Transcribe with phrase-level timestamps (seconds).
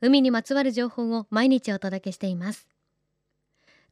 [0.00, 2.66] 海にまつわる情報を毎日お届けしています。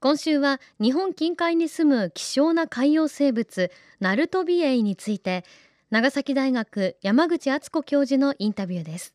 [0.01, 5.45] 今週は日本近海に住む希少な海洋生物ナルトビエイについて
[5.91, 9.15] 長崎大学山口敦子教授のインタビューです。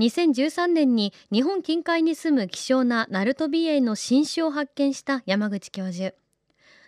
[0.00, 6.14] 2013年に日本近海に住む希少なナルトビエイの新種を発見した山口教授。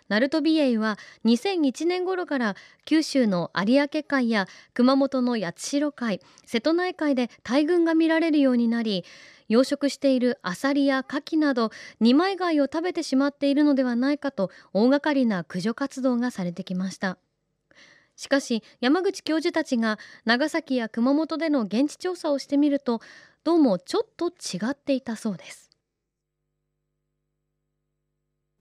[0.09, 9.05] ナルトビエイは2001年頃から九州の有明海や熊本の八代海瀬戸内海で大群が見られるようになり
[9.49, 17.17] 養殖しているアサリやカキなど二枚貝を食べてしまっているのではないかと大掛かりな駆除活動がされてきました。
[18.15, 23.01] しかし山口教授たちが長崎や熊本での現地調査をしてみると
[23.43, 25.62] どうもちょっと違っていたそうです。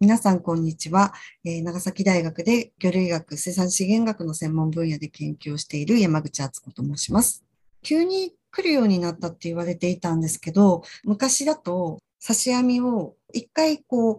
[0.03, 1.14] 皆さん、こんにちは、
[1.45, 7.44] えー、長崎大学で魚類学、生産資源学の専門分野で研究をしている山口敦子と申します。
[7.83, 14.14] 急に来るようになったって言われていたんですけど、昔だと刺し網を一回こ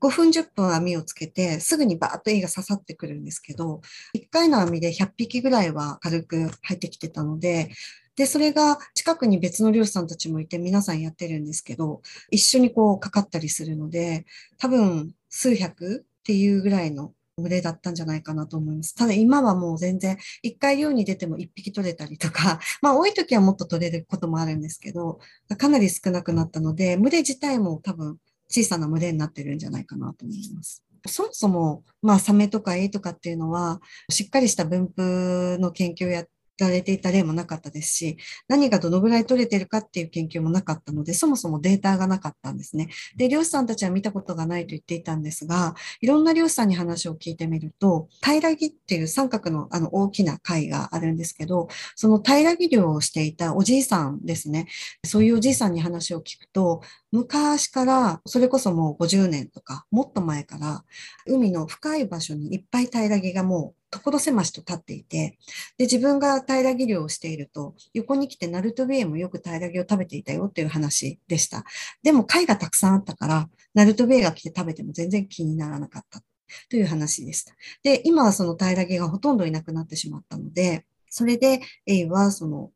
[0.00, 3.82] う、5分10分網をつけて、すぐにバーッとエイが刺さってくるんですけど、
[4.16, 7.68] 1回の網で100匹ぐらいは軽く入ってきてたので、
[8.16, 12.00] で、それが近くに別の漁師さんたちもいて皆さんやってるんですけど、
[12.30, 14.24] 一緒にこうかかったりするので、
[14.58, 18.94] 多分数百っていうぐらいの群れだったんじゃないかなと思います。
[18.94, 25.20] ただ今はもう全然、一回漁に出ても一匹取れたりとか、 まあ多い時はもっと取れることもあるんですけど、
[25.58, 30.82] かなり少なくなったので、群れ自体も多分小さな群れになってるんじゃないかなと思います。
[31.06, 36.28] そもそも、まあ、サメとかエイとかっていうのは、しっかりした分布の研究をやっ
[36.58, 38.16] られていた例もなかったですし、
[38.48, 42.88] 何がどのぐらい取れてるかっていう研究もなかったので、そもそもデータがなかったんですね。
[43.16, 54.66] で、漁師さんたちは見たことがないと言っていたんですが、いろんな漁師さんに話を聞いてみると、平木っていう三角のあの大きな貝があるんですけど、その平木漁をしていたおじいさんですね。
[55.04, 56.82] そういうおじいさんに話を聞くと、
[57.16, 60.84] 昔から、それこそもう50年とか、もっと前から、
[61.26, 65.38] 海の深い場所にいっぱい平らぎがもう所狭しと立っていて、
[65.78, 71.64] で、自分が平らぎ漁をしていると、横に来てナルトビエもよく平らぎを食べていたよっていう話でした。
[72.02, 76.20] でも貝がたくさんあったから、ナルトビエが来て食べても全然気にならなかった
[76.68, 77.54] という話でした。
[77.82, 82.72] で、今はその平らぎがほとんどいなくなってしまったので、それで、エイはその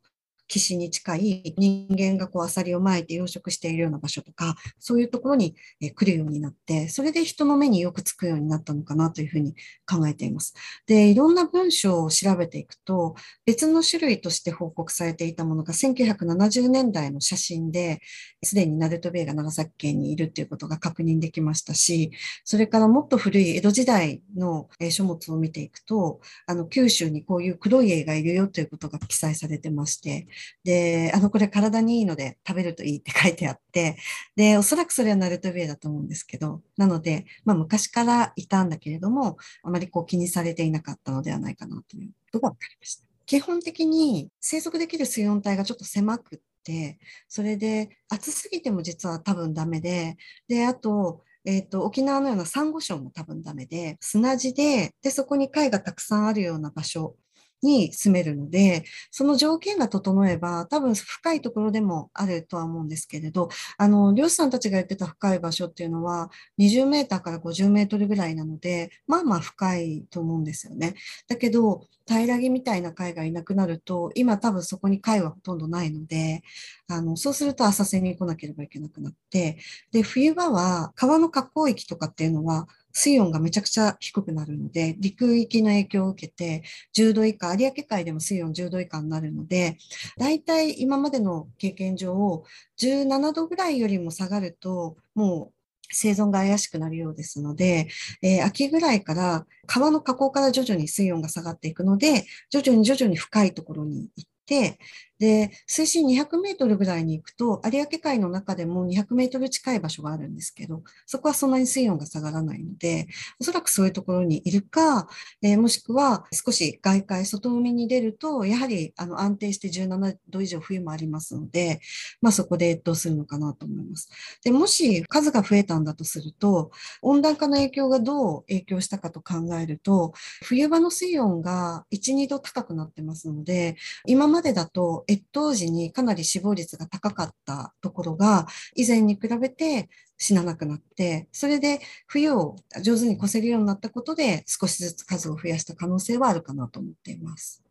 [0.50, 5.55] 岸に近い人間がこうアサリを巻いて養殖しているような場所とか、そういうところに
[5.94, 9.55] 来るようになって、それで人の目によくつくようになったのかなというふうに
[9.89, 10.55] 考えています。
[10.87, 13.15] で、いろんな文章を調べていくと、
[13.47, 18.00] 別の種類として報告されていたものが1970年代の写真で、
[18.43, 22.10] すでにナルトベイが長崎県にいるということが確認できましたし、
[22.44, 30.27] それからもっと古い江戸時代の書物を見ていくと、あの九州にこういう黒い絵がいるよということが記載されてまして、
[30.65, 33.97] で、あの、これ体にいいので食べるといいって書いてあって、
[34.37, 43.05] で、おそらくそれはナルトビエだと思うんですけど、なので、まあ昔からいたんだけれども、あまりこう気にされていなかったのではないかなということが分かりました。
[43.27, 50.17] 基本的に生息できる水温帯がちょっと狭くって、それで暑すぎても実は多分ダメで、
[50.49, 57.17] で、あと、えっ、ー、と、沖縄のようなサンゴ礁も多分ダメで、砂地で、で、そこに貝がたくさんあるような場所
[57.62, 63.48] に住めるので、その条件が整えば、多分深いところでもあるとは思うんですけれど、
[63.78, 70.94] あの、漁師さんたちが言ってた深い場所っていうのは、20メーターから50メートルぐらいなので、まあまあ深いと思うんですよね。
[71.28, 76.42] だけど、平らげみたいな貝がいなくなると、今多分そこに貝はほとんどないので、
[76.88, 79.59] あの、そうすると浅瀬に来なければいけなくなって、
[79.92, 86.63] で、冬場は川の河口域とかっていうのは、水温がめちゃくちゃ低くなるので、陸域の影響を受けて、
[86.97, 89.77] 10度以下、有明海でも水温10度以下になるので、
[90.19, 92.45] 大体今までの経験上、
[92.81, 95.60] 17度ぐらいよりも下がると、もう
[95.92, 97.89] 生存が怪しくなるようですので、
[98.22, 104.81] えー、秋ぐらいから川の河口から徐々に水温が下がっていくので、徐々に徐々に深いところに行って、
[105.21, 113.07] で、水深200メートルぐらいに行くと、有明海の中でも200メートル近い場所があるんですけど、そこはそんなに水温が下がらないので、
[113.39, 115.09] おそらくそういうところにいるか、
[115.43, 121.81] えー、もしくは少し外海、外海に出ると、やはりあの安定して17度以上冬もありますので、
[122.23, 124.09] まあそこで越冬するのかなと思います。
[124.43, 126.71] で、もし数が増えたんだとすると、
[127.03, 130.15] 温暖化の影響がどう影響したかと考えると、
[130.45, 133.77] 冬場の水温が1、2度高くなってますので、
[134.07, 147.63] 今までだと越冬時にかなり死亡率が高かったところが、以前に比べて死ななくなって、それで冬を上手に越せるようになったことで、少しずつ数を増やした可能性はあるかなと思っています。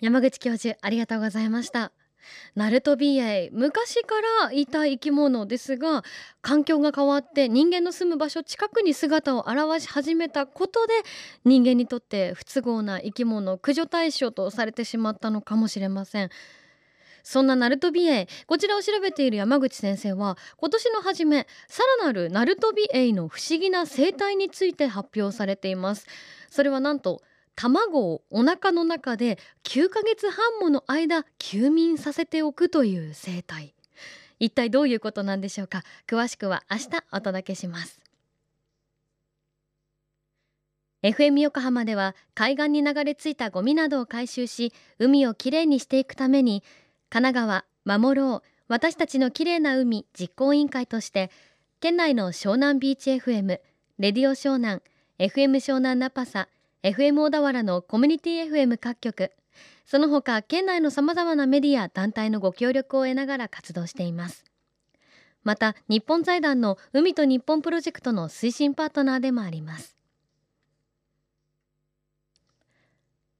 [0.00, 1.92] 山口教授、ありがとうございました。
[2.54, 6.04] ナルトビエイ昔からいた生き物ですが
[6.42, 10.94] 環境が変わって人間の住む場所近くに姿を現し始めたことで
[11.44, 16.30] 人間にとって不都合な生き物駆除対象とされてしまったのかもしれません。
[17.24, 26.06] そんなナルトビエイこちらを調べている山口先生は今年の初めさらなるナルトビエイの不思議な生態について発表されています
[26.50, 27.22] それはなんと
[27.56, 33.74] 卵をお腹の中で9ヶ月半もの間休眠させておくという生態。
[34.40, 35.82] 一体どういうことなんでしょうか？
[36.06, 38.00] 詳しくは明日お届けします。
[41.02, 46.62] FM 横浜では海岸に流れ着いたゴミなどを回収し海をきれいにしていくために
[47.10, 51.30] 神奈川守ろう私たちのきれいな海実行委員会として
[51.80, 53.60] 県内の湘南ビーチ FM
[53.98, 54.80] レディオ湘南
[55.18, 56.48] FM 湘南ナパサ
[56.84, 59.32] FM 小田原のコミュニティ FM 各局。
[59.86, 64.44] その他県内のさまざまなメディア団体のご協力を得ながら活動しています。
[65.44, 69.96] また日本財団の海と日本プロジェクトの推進パートナーでもあります。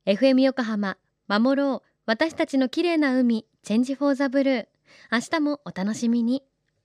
[0.06, 0.96] FM 横浜
[1.29, 1.88] 守ろう。
[2.06, 4.67] 私たちの綺麗な海チェンジフォーザブルー。
[5.12, 6.43] 明日もお楽しみに。